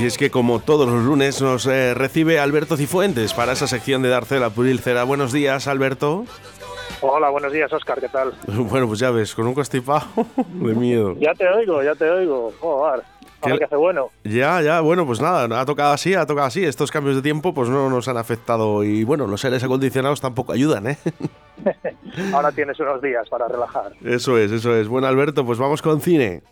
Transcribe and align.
Y 0.00 0.06
es 0.06 0.16
que 0.16 0.30
como 0.30 0.60
todos 0.60 0.88
los 0.88 1.04
lunes 1.04 1.42
nos 1.42 1.66
eh, 1.66 1.92
recibe 1.92 2.40
Alberto 2.40 2.78
Cifuentes 2.78 3.34
para 3.34 3.52
esa 3.52 3.66
sección 3.66 4.00
de 4.00 4.08
dar 4.08 4.24
cera, 4.24 4.48
pulir 4.48 4.78
cera. 4.78 5.04
Buenos 5.04 5.30
días, 5.30 5.68
Alberto. 5.68 6.24
Hola, 7.02 7.28
buenos 7.28 7.52
días, 7.52 7.70
Oscar, 7.70 8.00
¿qué 8.00 8.08
tal? 8.08 8.32
Bueno, 8.46 8.86
pues 8.88 8.98
ya 8.98 9.10
ves, 9.10 9.34
con 9.34 9.46
un 9.46 9.52
constipado 9.52 10.06
de 10.36 10.74
miedo. 10.74 11.16
Ya 11.20 11.34
te 11.34 11.46
oigo, 11.46 11.82
ya 11.82 11.94
te 11.94 12.08
oigo. 12.08 12.50
Joder. 12.60 13.02
Ahora 13.42 13.58
que 13.58 13.64
hace 13.64 13.76
bueno. 13.76 14.08
Ya, 14.24 14.62
ya, 14.62 14.80
bueno, 14.80 15.04
pues 15.04 15.20
nada, 15.20 15.60
ha 15.60 15.66
tocado 15.66 15.92
así, 15.92 16.14
ha 16.14 16.24
tocado 16.24 16.46
así. 16.46 16.64
Estos 16.64 16.90
cambios 16.90 17.16
de 17.16 17.22
tiempo 17.22 17.52
pues 17.52 17.68
no 17.68 17.90
nos 17.90 18.08
han 18.08 18.16
afectado 18.16 18.82
y 18.82 19.04
bueno, 19.04 19.26
los 19.26 19.42
seres 19.42 19.62
acondicionados 19.64 20.22
tampoco 20.22 20.52
ayudan, 20.52 20.86
¿eh? 20.86 20.98
Ahora 22.32 22.52
tienes 22.52 22.80
unos 22.80 23.02
días 23.02 23.28
para 23.28 23.48
relajar. 23.48 23.92
Eso 24.02 24.38
es, 24.38 24.50
eso 24.50 24.74
es. 24.74 24.88
Bueno, 24.88 25.08
Alberto, 25.08 25.44
pues 25.44 25.58
vamos 25.58 25.82
con 25.82 26.00
cine. 26.00 26.42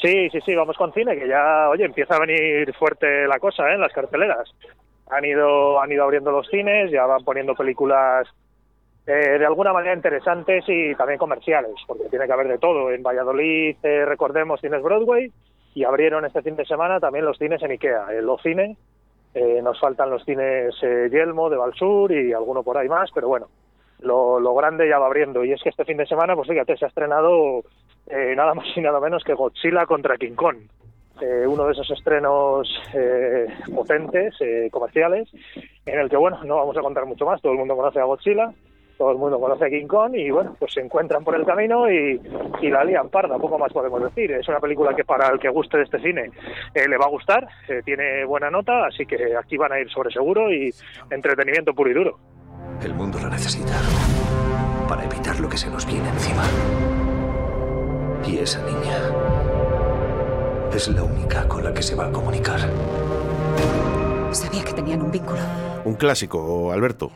Sí, 0.00 0.30
sí, 0.30 0.38
sí, 0.44 0.54
vamos 0.54 0.76
con 0.76 0.92
cine, 0.92 1.18
que 1.18 1.26
ya, 1.26 1.68
oye, 1.68 1.84
empieza 1.84 2.14
a 2.14 2.20
venir 2.20 2.72
fuerte 2.74 3.26
la 3.26 3.38
cosa, 3.40 3.68
¿eh? 3.68 3.74
En 3.74 3.80
las 3.80 3.92
carteleras. 3.92 4.48
Han 5.10 5.24
ido, 5.24 5.80
han 5.80 5.90
ido 5.90 6.04
abriendo 6.04 6.30
los 6.30 6.46
cines, 6.48 6.90
ya 6.90 7.04
van 7.06 7.24
poniendo 7.24 7.54
películas 7.54 8.28
eh, 9.06 9.38
de 9.38 9.46
alguna 9.46 9.72
manera 9.72 9.94
interesantes 9.94 10.64
y 10.68 10.94
también 10.94 11.18
comerciales, 11.18 11.72
porque 11.86 12.10
tiene 12.10 12.26
que 12.26 12.32
haber 12.32 12.46
de 12.46 12.58
todo. 12.58 12.90
En 12.92 13.02
Valladolid, 13.02 13.76
eh, 13.82 14.04
recordemos, 14.04 14.60
tienes 14.60 14.82
Broadway 14.82 15.32
y 15.74 15.84
abrieron 15.84 16.26
este 16.26 16.42
fin 16.42 16.56
de 16.56 16.66
semana 16.66 17.00
también 17.00 17.24
los 17.24 17.38
cines 17.38 17.62
en 17.62 17.70
Ikea, 17.70 18.06
en 18.10 18.26
los 18.26 18.40
cines. 18.42 18.76
Eh, 19.34 19.60
nos 19.62 19.80
faltan 19.80 20.10
los 20.10 20.24
cines 20.24 20.74
Yelmo 20.80 21.48
de 21.50 21.56
Valsur 21.56 22.12
y 22.12 22.32
alguno 22.32 22.62
por 22.62 22.76
ahí 22.76 22.88
más, 22.88 23.10
pero 23.14 23.28
bueno, 23.28 23.48
lo, 24.00 24.38
lo, 24.40 24.54
grande 24.54 24.88
ya 24.88 24.98
va 24.98 25.06
abriendo. 25.06 25.42
Y 25.42 25.52
es 25.52 25.62
que 25.62 25.70
este 25.70 25.84
fin 25.84 25.96
de 25.96 26.06
semana, 26.06 26.36
pues 26.36 26.48
fíjate, 26.48 26.76
se 26.76 26.84
ha 26.84 26.88
estrenado 26.88 27.62
nada 28.10 28.54
más 28.54 28.66
y 28.74 28.80
nada 28.80 29.00
menos 29.00 29.22
que 29.24 29.34
Godzilla 29.34 29.86
contra 29.86 30.16
King 30.16 30.34
Kong. 30.34 30.56
uno 31.46 31.66
de 31.66 31.72
esos 31.72 31.90
estrenos 31.90 32.68
potentes, 33.74 34.34
comerciales, 34.70 35.28
en 35.86 36.00
el 36.00 36.08
que, 36.08 36.16
bueno, 36.16 36.42
no 36.44 36.56
vamos 36.56 36.76
a 36.76 36.80
contar 36.80 37.06
mucho 37.06 37.26
más, 37.26 37.40
todo 37.42 37.52
el 37.52 37.58
mundo 37.58 37.76
conoce 37.76 38.00
a 38.00 38.04
Godzilla, 38.04 38.52
todo 38.98 39.12
el 39.12 39.18
mundo 39.18 39.38
conoce 39.38 39.64
a 39.64 39.70
King 39.70 39.86
Kong 39.86 40.14
y 40.16 40.30
bueno, 40.30 40.56
pues 40.58 40.72
se 40.74 40.80
encuentran 40.80 41.22
por 41.22 41.36
el 41.36 41.46
camino 41.46 41.88
y, 41.88 42.20
la 42.68 42.84
lían 42.84 43.08
parda, 43.08 43.38
poco 43.38 43.56
más 43.58 43.72
podemos 43.72 44.02
decir. 44.02 44.32
Es 44.32 44.48
una 44.48 44.58
película 44.58 44.94
que 44.94 45.04
para 45.04 45.28
el 45.28 45.38
que 45.38 45.48
guste 45.48 45.78
de 45.78 45.84
este 45.84 46.00
cine 46.00 46.30
eh, 46.74 46.88
le 46.88 46.98
va 46.98 47.06
a 47.06 47.08
gustar, 47.08 47.48
eh, 47.68 47.80
tiene 47.84 48.24
buena 48.24 48.50
nota, 48.50 48.86
así 48.86 49.06
que 49.06 49.36
aquí 49.36 49.56
van 49.56 49.72
a 49.72 49.80
ir 49.80 49.88
sobre 49.88 50.10
seguro 50.10 50.52
y 50.52 50.70
entretenimiento 51.10 51.72
puro 51.72 51.90
y 51.90 51.94
duro. 51.94 52.18
El 52.82 52.94
mundo 52.94 53.18
la 53.22 53.30
necesita 53.30 53.74
para 54.88 55.04
evitar 55.04 55.38
lo 55.40 55.48
que 55.48 55.56
se 55.56 55.70
nos 55.70 55.86
viene 55.86 56.08
encima. 56.08 56.42
Y 58.28 58.36
esa 58.36 58.60
niña 58.62 58.98
es 60.70 60.86
la 60.88 61.02
única 61.02 61.48
con 61.48 61.64
la 61.64 61.72
que 61.72 61.82
se 61.82 61.96
va 61.96 62.08
a 62.08 62.12
comunicar. 62.12 62.60
Sabía 64.32 64.62
que 64.62 64.74
tenían 64.74 65.00
un 65.00 65.10
vínculo. 65.10 65.38
Un 65.86 65.94
clásico, 65.94 66.70
Alberto. 66.70 67.10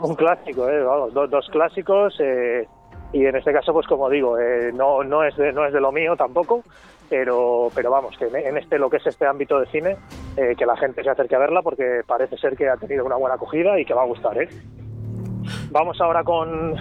Un 0.00 0.16
clásico, 0.16 0.68
¿eh? 0.68 0.80
dos, 0.80 1.48
clásicos. 1.48 2.16
Eh, 2.18 2.66
y 3.12 3.24
en 3.24 3.36
este 3.36 3.52
caso, 3.52 3.72
pues 3.72 3.86
como 3.86 4.10
digo, 4.10 4.36
eh, 4.36 4.72
no, 4.74 5.04
no, 5.04 5.22
es 5.22 5.36
de, 5.36 5.52
no 5.52 5.64
es 5.64 5.72
de 5.72 5.80
lo 5.80 5.92
mío 5.92 6.16
tampoco, 6.16 6.64
pero, 7.08 7.68
pero 7.72 7.92
vamos, 7.92 8.16
que 8.18 8.26
en 8.26 8.58
este 8.58 8.80
lo 8.80 8.90
que 8.90 8.96
es 8.96 9.06
este 9.06 9.26
ámbito 9.26 9.60
de 9.60 9.66
cine, 9.66 9.96
eh, 10.36 10.56
que 10.58 10.66
la 10.66 10.76
gente 10.76 11.04
se 11.04 11.10
acerque 11.10 11.36
a 11.36 11.38
verla 11.38 11.62
porque 11.62 12.00
parece 12.04 12.36
ser 12.36 12.56
que 12.56 12.68
ha 12.68 12.76
tenido 12.76 13.04
una 13.04 13.14
buena 13.14 13.36
acogida 13.36 13.78
y 13.78 13.84
que 13.84 13.94
va 13.94 14.02
a 14.02 14.06
gustar. 14.06 14.42
¿eh? 14.42 14.48
Vamos 15.70 16.00
ahora 16.00 16.24
con 16.24 16.74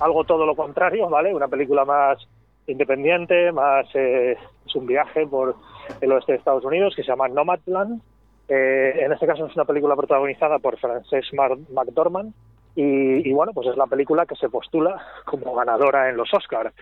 algo 0.00 0.24
todo 0.24 0.44
lo 0.44 0.56
contrario, 0.56 1.08
¿vale? 1.08 1.32
Una 1.32 1.46
película 1.46 1.84
más 1.84 2.18
independiente, 2.66 3.52
más 3.52 3.86
es 3.94 4.38
un 4.74 4.86
viaje 4.86 5.26
por 5.26 5.56
el 6.00 6.12
oeste 6.12 6.32
de 6.32 6.38
Estados 6.38 6.64
Unidos 6.64 6.94
que 6.96 7.02
se 7.02 7.08
llama 7.08 7.28
Nomadland 7.28 8.00
eh, 8.48 9.04
en 9.04 9.12
este 9.12 9.26
caso 9.26 9.46
es 9.46 9.54
una 9.54 9.64
película 9.64 9.96
protagonizada 9.96 10.58
por 10.58 10.78
Frances 10.78 11.30
McDormand 11.32 12.34
y, 12.74 13.32
bueno, 13.32 13.52
pues 13.54 13.68
es 13.68 13.76
la 13.76 13.86
película 13.86 14.26
que 14.26 14.36
se 14.36 14.48
postula 14.48 15.00
como 15.24 15.54
ganadora 15.54 16.08
en 16.08 16.16
los 16.16 16.32
Oscars. 16.34 16.74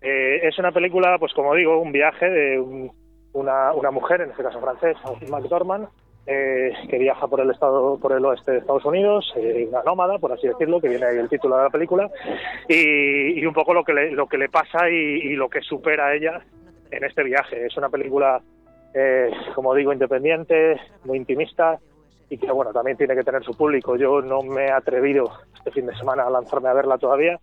Eh, 0.00 0.40
es 0.42 0.58
una 0.58 0.72
película, 0.72 1.16
pues 1.18 1.32
como 1.32 1.54
digo, 1.54 1.78
un 1.78 1.92
viaje 1.92 2.28
de 2.28 2.60
una, 3.32 3.72
una, 3.72 3.90
mujer, 3.90 4.20
en 4.20 4.30
este 4.30 4.42
caso 4.42 4.60
Frances 4.60 4.96
McDormand, 5.28 5.88
eh, 6.26 6.72
que 6.88 6.98
viaja 6.98 7.26
por 7.26 7.40
el 7.40 7.50
estado, 7.50 7.98
por 7.98 8.12
el 8.12 8.24
oeste 8.24 8.52
de 8.52 8.58
Estados 8.58 8.84
Unidos, 8.84 9.32
una 9.68 9.82
nómada, 9.82 10.18
por 10.18 10.32
así 10.32 10.46
decirlo, 10.46 10.80
que 10.80 10.88
viene 10.88 11.06
ahí 11.06 11.18
el 11.18 11.28
título 11.28 11.56
de 11.56 11.64
la 11.64 11.70
película, 11.70 12.10
y, 12.68 13.44
un 13.44 13.54
poco 13.54 13.74
lo 13.74 13.84
que 13.84 13.92
le, 13.92 14.12
lo 14.12 14.26
que 14.26 14.38
le 14.38 14.48
pasa 14.48 14.88
y, 14.88 14.94
y 14.94 15.34
lo 15.34 15.48
que 15.48 15.60
supera 15.60 16.06
a 16.06 16.14
ella 16.14 16.40
en 16.90 17.04
este 17.04 17.22
viaje. 17.24 17.66
Es 17.66 17.76
una 17.76 17.88
película 17.88 18.40
eh, 18.94 19.30
como 19.54 19.74
digo, 19.74 19.92
independiente, 19.92 20.80
muy 21.04 21.16
intimista 21.16 21.78
y 22.28 22.38
que 22.38 22.50
bueno, 22.50 22.72
también 22.72 22.96
tiene 22.96 23.14
que 23.14 23.24
tener 23.24 23.42
su 23.42 23.56
público. 23.56 23.96
Yo 23.96 24.20
no 24.20 24.42
me 24.42 24.66
he 24.66 24.70
atrevido 24.70 25.30
este 25.54 25.70
fin 25.70 25.86
de 25.86 25.96
semana 25.96 26.24
a 26.24 26.30
lanzarme 26.30 26.68
a 26.68 26.74
verla 26.74 26.98
todavía. 26.98 27.40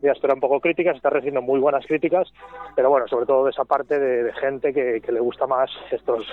Voy 0.00 0.08
a 0.08 0.12
esperar 0.12 0.34
un 0.34 0.40
poco 0.40 0.60
críticas, 0.60 0.96
está 0.96 1.10
recibiendo 1.10 1.42
muy 1.42 1.60
buenas 1.60 1.86
críticas, 1.86 2.28
pero 2.74 2.88
bueno, 2.88 3.06
sobre 3.08 3.26
todo 3.26 3.44
de 3.44 3.50
esa 3.50 3.64
parte 3.64 3.98
de, 3.98 4.32
gente 4.34 4.72
que, 4.72 5.12
le 5.12 5.20
gusta 5.20 5.46
más 5.46 5.70
estos, 5.90 6.24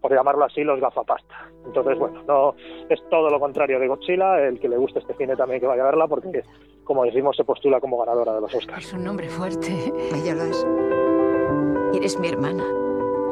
por 0.00 0.12
llamarlo 0.12 0.44
así, 0.44 0.64
los 0.64 0.80
gafapasta. 0.80 1.48
Entonces, 1.64 1.98
bueno, 1.98 2.22
no 2.26 2.54
es 2.88 3.00
todo 3.10 3.30
lo 3.30 3.38
contrario 3.38 3.78
de 3.78 3.86
Godzilla, 3.86 4.40
el 4.40 4.58
que 4.58 4.68
le 4.68 4.76
guste 4.76 4.98
este 4.98 5.14
cine 5.14 5.36
también 5.36 5.60
que 5.60 5.66
vaya 5.66 5.82
a 5.82 5.86
verla, 5.86 6.08
porque, 6.08 6.42
como 6.82 7.04
decimos, 7.04 7.36
se 7.36 7.44
postula 7.44 7.80
como 7.80 7.98
ganadora 7.98 8.34
de 8.34 8.40
los 8.40 8.54
Oscars. 8.54 8.86
Es 8.86 8.92
un 8.92 9.04
nombre 9.04 9.28
fuerte, 9.28 9.92
ella 10.12 10.34
lo 10.34 10.42
es. 10.42 10.66
Eres 11.94 12.18
mi 12.18 12.28
hermana. 12.28 12.83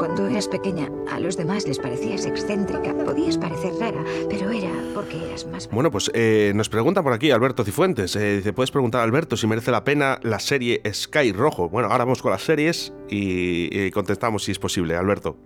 Cuando 0.03 0.27
eras 0.27 0.49
pequeña, 0.49 0.89
a 1.13 1.21
los 1.21 1.37
demás 1.37 1.65
les 1.69 1.79
parecías 1.79 2.27
excéntrica. 2.27 2.93
Podías 3.05 3.39
parecer 3.39 3.73
rara, 3.79 4.03
pero 4.29 4.51
era 4.51 4.73
porque 4.97 5.17
eras 5.17 5.47
más... 5.47 5.71
Bueno, 5.71 5.93
pues 5.93 6.11
eh, 6.13 6.51
nos 6.57 6.69
pregunta 6.69 7.05
por 7.05 7.13
aquí 7.13 7.31
Alberto 7.31 7.63
Cifuentes. 7.63 8.17
Eh, 8.17 8.39
dice, 8.39 8.53
¿puedes 8.53 8.73
preguntar 8.73 9.03
a 9.03 9.05
Alberto 9.05 9.37
si 9.37 9.47
merece 9.47 9.71
la 9.71 9.85
pena 9.85 10.19
la 10.25 10.41
serie 10.41 10.83
Sky 10.93 11.31
Rojo? 11.31 11.69
Bueno, 11.69 11.87
ahora 11.89 12.03
vamos 12.03 12.21
con 12.21 12.33
las 12.33 12.43
series 12.43 12.93
y, 13.09 13.93
contestamos 13.93 14.43
si 14.43 14.51
es 14.51 14.59
posible. 14.59 14.97
Alberto. 14.97 15.37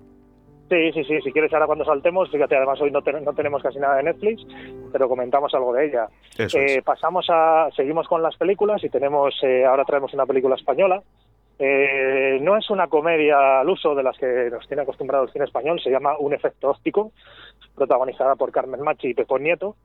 Sí, 0.71 0.91
sí, 0.95 1.05
sí. 1.05 1.21
Si 1.23 1.33
quieres, 1.33 1.53
ahora 1.53 1.67
cuando 1.67 1.85
saltemos, 1.85 2.31
fíjate, 2.31 2.57
además 2.57 2.81
hoy 2.81 2.91
no, 2.91 3.01
no 3.01 3.35
tenemos 3.35 3.63
casi 3.63 3.79
nada 3.79 3.97
de 3.97 4.05
Netflix, 4.05 4.43
pero 4.91 5.07
comentamos 5.07 5.53
algo 5.53 5.75
de 5.75 5.85
ella. 5.85 6.09
Eh, 6.39 6.81
pasamos 6.83 7.27
a, 7.29 7.69
seguimos 7.77 8.09
con 8.09 8.23
las 8.23 8.35
películas 8.39 8.83
y 8.83 8.89
tenemos, 8.89 9.35
ahora 9.69 9.85
traemos 9.85 10.15
una 10.15 10.25
película 10.25 10.55
española 10.55 11.03
eh, 11.59 12.39
no 12.43 12.57
es 12.57 12.69
una 12.71 12.87
comedia 12.89 13.61
al 13.61 13.69
uso 13.69 13.95
de 13.95 14.03
las 14.03 14.17
que 14.19 14.51
nos 14.51 14.67
tiene 14.67 14.83
acostumbrado 14.83 15.25
el 15.25 15.33
cine 15.33 15.45
español, 15.45 15.81
se 15.81 15.91
llama 15.91 16.17
Un 16.19 16.35
efecto 16.35 16.71
óptico, 16.71 17.13
protagonizada 17.75 18.37
por 18.37 18.53
Carmen 18.53 18.83
Machi 18.83 19.09
y 19.09 19.15
Pepón 19.15 19.43
Nieto. 19.43 19.77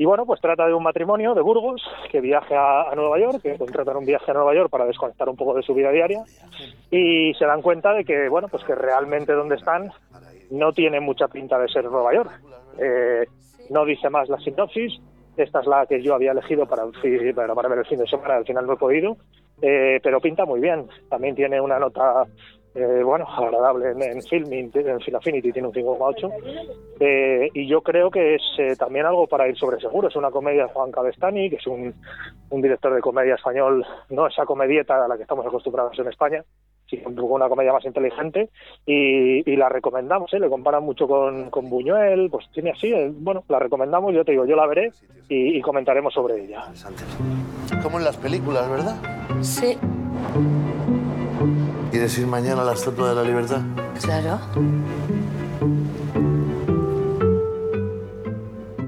Y 0.00 0.04
bueno, 0.04 0.24
pues 0.26 0.40
trata 0.40 0.64
de 0.64 0.74
un 0.74 0.84
matrimonio 0.84 1.34
de 1.34 1.42
Burgos 1.42 1.82
que 2.12 2.20
viaja 2.20 2.88
a, 2.88 2.94
Nueva 2.94 3.18
York, 3.18 3.42
que 3.42 3.58
contratan 3.58 3.96
un 3.96 4.06
viaje 4.06 4.30
a 4.30 4.34
Nueva 4.34 4.54
York 4.54 4.70
para 4.70 4.86
desconectar 4.86 5.28
un 5.28 5.34
poco 5.34 5.54
de 5.54 5.62
su 5.62 5.74
vida 5.74 5.90
diaria 5.90 6.22
y 6.88 7.34
se 7.34 7.44
dan 7.44 7.62
cuenta 7.62 7.92
de 7.92 8.04
que, 8.04 8.28
bueno, 8.28 8.46
pues 8.46 8.62
que 8.62 8.76
realmente 8.76 9.32
donde 9.32 9.56
están 9.56 9.90
no 10.50 10.72
tiene 10.72 11.00
mucha 11.00 11.26
pinta 11.26 11.58
de 11.58 11.66
ser 11.68 11.86
Nueva 11.86 12.14
York. 12.14 12.30
Eh, 12.78 13.26
no 13.70 13.84
dice 13.84 14.08
más 14.08 14.28
la 14.28 14.38
sinopsis, 14.38 15.00
esta 15.42 15.60
es 15.60 15.66
la 15.66 15.86
que 15.86 16.02
yo 16.02 16.14
había 16.14 16.32
elegido 16.32 16.66
para, 16.66 16.84
para 17.34 17.68
ver 17.68 17.78
el 17.78 17.86
fin 17.86 17.98
de 17.98 18.06
semana, 18.06 18.36
al 18.36 18.46
final 18.46 18.66
no 18.66 18.74
he 18.74 18.76
podido, 18.76 19.16
eh, 19.62 20.00
pero 20.02 20.20
pinta 20.20 20.44
muy 20.44 20.60
bien. 20.60 20.86
También 21.08 21.34
tiene 21.34 21.60
una 21.60 21.78
nota, 21.78 22.24
eh, 22.74 23.02
bueno, 23.02 23.26
agradable 23.28 23.90
en, 23.90 24.02
en 24.02 24.22
Filming, 24.22 24.70
en 24.74 25.00
Film 25.00 25.16
Affinity 25.16 25.52
tiene 25.52 25.68
un 25.68 25.74
5,8. 25.74 26.32
Eh, 27.00 27.48
y 27.54 27.66
yo 27.66 27.80
creo 27.82 28.10
que 28.10 28.36
es 28.36 28.42
eh, 28.58 28.76
también 28.76 29.06
algo 29.06 29.26
para 29.26 29.48
ir 29.48 29.56
sobre 29.56 29.80
seguro. 29.80 30.08
Es 30.08 30.16
una 30.16 30.30
comedia 30.30 30.64
de 30.64 30.72
Juan 30.72 30.92
Cabestani, 30.92 31.50
que 31.50 31.56
es 31.56 31.66
un, 31.66 31.94
un 32.50 32.62
director 32.62 32.94
de 32.94 33.00
comedia 33.00 33.34
español, 33.34 33.84
no 34.10 34.26
esa 34.26 34.44
comedieta 34.44 35.04
a 35.04 35.08
la 35.08 35.16
que 35.16 35.22
estamos 35.22 35.46
acostumbrados 35.46 35.98
en 35.98 36.08
España, 36.08 36.44
sino 36.88 37.24
una 37.24 37.48
comedia 37.48 37.72
más 37.72 37.84
inteligente 37.84 38.50
y, 38.86 39.56
la 39.56 39.68
recomendamos, 39.68 40.32
¿eh? 40.34 40.38
le 40.38 40.48
comparan 40.48 40.84
mucho 40.84 41.08
con, 41.08 41.50
con, 41.50 41.68
Buñuel, 41.68 42.30
pues 42.30 42.48
tiene 42.52 42.70
así, 42.70 42.92
bueno, 43.18 43.42
la 43.48 43.58
recomendamos, 43.58 44.14
yo 44.14 44.24
te 44.24 44.32
digo, 44.32 44.46
yo 44.46 44.54
la 44.54 44.66
veré 44.66 44.92
y, 45.28 45.58
y 45.58 45.60
comentaremos 45.60 46.14
sobre 46.14 46.44
ella. 46.44 46.66
Como 47.82 47.98
en 47.98 48.04
las 48.04 48.16
películas, 48.16 48.70
¿verdad? 48.70 48.96
Sí. 49.40 49.76
¿Quieres 51.90 52.18
ir 52.18 52.26
mañana 52.26 52.62
a 52.62 52.64
la 52.64 52.72
Estatua 52.74 53.08
de 53.10 53.14
la 53.16 53.22
Libertad? 53.22 53.62
Claro. 54.00 54.38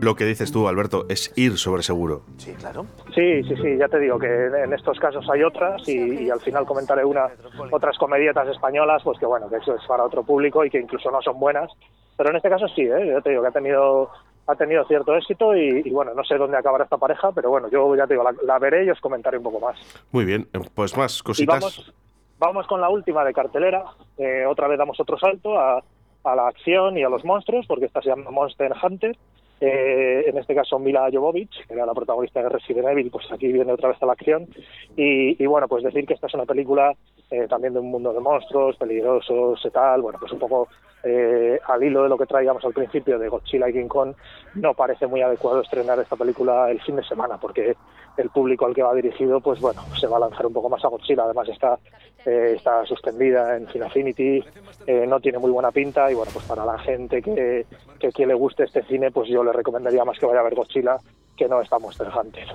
Lo 0.00 0.14
que 0.14 0.25
dices 0.25 0.50
tú, 0.52 0.67
Alberto, 0.69 1.06
es 1.08 1.32
ir 1.37 1.58
sobre 1.58 1.82
seguro. 1.82 2.23
Sí, 2.38 2.52
claro. 2.55 2.87
Sí, 3.14 3.43
sí, 3.44 3.55
sí, 3.56 3.76
ya 3.79 3.88
te 3.88 3.99
digo 3.99 4.19
que 4.19 4.26
en 4.47 4.73
estos 4.73 4.99
casos 4.99 5.29
hay 5.31 5.43
otras 5.43 5.87
y, 5.88 6.25
y 6.25 6.31
al 6.31 6.41
final 6.41 6.64
comentaré 6.67 7.05
una, 7.05 7.29
otras 7.70 7.97
comedietas 7.99 8.49
españolas, 8.49 9.02
pues 9.05 9.19
que 9.19 9.26
bueno, 9.26 9.49
que 9.49 9.56
eso 9.56 9.75
es 9.75 9.85
para 9.87 10.05
otro 10.05 10.23
público 10.23 10.64
y 10.64 10.70
que 10.70 10.79
incluso 10.81 11.11
no 11.11 11.20
son 11.23 11.38
buenas, 11.38 11.70
pero 12.17 12.31
en 12.31 12.37
este 12.37 12.49
caso 12.49 12.67
sí, 12.69 12.82
¿eh? 12.82 13.12
ya 13.14 13.20
te 13.20 13.31
digo 13.31 13.43
que 13.43 13.49
ha 13.49 13.52
tenido 13.52 14.11
ha 14.47 14.55
tenido 14.56 14.85
cierto 14.87 15.14
éxito 15.14 15.55
y, 15.55 15.82
y, 15.85 15.91
bueno, 15.91 16.12
no 16.12 16.25
sé 16.25 16.37
dónde 16.37 16.56
acabará 16.56 16.82
esta 16.82 16.97
pareja, 16.97 17.31
pero 17.32 17.50
bueno, 17.50 17.69
yo 17.70 17.94
ya 17.94 18.06
te 18.08 18.14
digo, 18.14 18.25
la, 18.25 18.35
la 18.44 18.58
veré 18.58 18.85
y 18.85 18.91
os 18.91 18.99
comentaré 19.00 19.37
un 19.37 19.44
poco 19.44 19.61
más. 19.61 19.76
Muy 20.11 20.25
bien, 20.25 20.49
eh, 20.52 20.58
pues 20.75 20.97
más 20.97 21.20
Y 21.20 21.23
cositas. 21.23 21.61
vamos, 21.61 21.94
vamos 22.38 22.67
con 22.67 22.81
la 22.81 22.88
última 22.88 23.25
de 23.25 23.32
cartelera, 23.32 23.85
Eh, 24.19 24.44
otra 24.47 24.67
vez 24.67 24.76
damos 24.76 24.99
otro 24.99 25.17
salto 25.19 25.56
a, 25.56 25.85
a 26.25 26.35
la 26.35 26.49
acción 26.49 26.99
y 26.99 27.05
a 27.05 27.08
los 27.08 27.25
monstruos, 27.25 27.64
porque 27.69 27.85
esta 27.85 28.02
se 28.02 28.08
llama 28.08 28.31
Monster 28.32 28.73
Hunter. 28.82 29.17
Eh, 29.61 30.25
en 30.27 30.39
este 30.39 30.55
caso 30.55 30.79
Mila 30.79 31.11
Jovovich, 31.12 31.67
que 31.67 31.75
era 31.75 31.85
la 31.85 31.93
protagonista 31.93 32.43
de 32.43 32.49
Resident 32.49 32.89
Evil, 32.89 33.11
pues 33.11 33.31
aquí 33.31 33.53
viene 33.53 33.73
otra 33.73 33.91
vez 33.91 34.03
a 34.03 34.07
la 34.07 34.12
acción. 34.12 34.49
Y, 34.97 35.43
y 35.43 35.47
bueno, 35.47 35.69
pues 35.69 35.85
decir 35.85 36.07
que 36.07 36.15
esta 36.15 36.29
es 36.29 36.35
una 36.35 36.47
película 36.47 36.95
eh, 37.31 37.47
también 37.49 37.75
de 37.75 37.81
un 37.81 37.91
mundo 37.91 38.12
de 38.12 38.21
monstruos, 38.21 38.77
peligrosos 38.77 39.61
y 39.65 39.71
tal, 39.71 40.03
bueno, 40.03 40.19
pues 40.19 40.33
un 40.33 40.39
poco 40.39 40.69
eh, 41.05 41.59
al 41.67 41.83
hilo 41.83 42.03
de 42.03 42.09
lo 42.09 42.19
que 42.19 42.27
traíamos 42.27 42.65
al 42.65 42.73
principio 42.73 43.19
de 43.19 43.29
Godzilla 43.29 43.69
y 43.69 43.73
King 43.73 43.89
Kong, 43.89 44.15
no 44.57 44.75
parece 44.75 45.07
muy 45.07 45.23
adecuado 45.23 45.61
estrenar 45.61 45.99
esta 46.01 46.17
película 46.17 46.71
el 46.71 46.81
fin 46.81 46.97
de 46.97 47.05
semana, 47.05 47.39
porque 47.39 47.77
el 48.17 48.31
público 48.31 48.67
al 48.67 48.75
que 48.75 48.83
va 48.83 48.95
dirigido, 48.95 49.41
pues 49.41 49.61
bueno, 49.61 49.81
se 49.99 50.07
va 50.07 50.17
a 50.17 50.21
lanzar 50.21 50.47
un 50.47 50.53
poco 50.53 50.69
más 50.69 50.85
a 50.85 50.89
Godzilla, 50.89 51.23
además 51.23 51.49
está, 51.49 51.79
eh, 52.27 52.55
está 52.57 52.85
suspendida 52.85 53.57
en 53.57 53.69
Film 53.69 53.85
Affinity, 53.85 54.45
eh, 54.87 55.07
no 55.07 55.21
tiene 55.21 55.39
muy 55.39 55.51
buena 55.51 55.71
pinta 55.71 56.11
y 56.11 56.15
bueno, 56.15 56.31
pues 56.33 56.45
para 56.47 56.65
la 56.65 56.79
gente 56.79 57.23
que, 57.23 57.65
que, 57.99 58.11
que 58.11 58.27
le 58.27 58.35
guste 58.35 58.65
este 58.65 58.83
cine, 58.83 59.11
pues 59.11 59.29
yo 59.29 59.45
le 59.45 59.50
recomendaría 59.52 60.05
más 60.05 60.19
que 60.19 60.26
vaya 60.26 60.41
a 60.41 60.44
ver 60.44 60.55
Godzilla 60.55 60.99
que 61.37 61.49
no 61.49 61.61
está 61.61 61.79
Monster 61.79 62.08
Hunter. 62.14 62.49